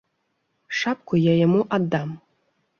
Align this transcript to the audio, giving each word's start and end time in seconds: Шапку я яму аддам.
Шапку 0.79 1.13
я 1.21 1.33
яму 1.45 1.61
аддам. 1.81 2.09